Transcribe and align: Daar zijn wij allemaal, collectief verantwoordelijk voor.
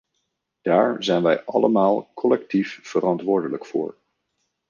Daar 0.61 1.03
zijn 1.03 1.23
wij 1.23 1.45
allemaal, 1.45 2.11
collectief 2.13 2.79
verantwoordelijk 2.87 3.65
voor. 3.65 3.97